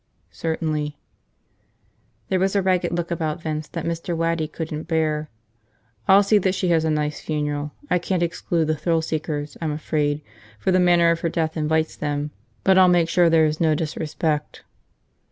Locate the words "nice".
6.89-7.21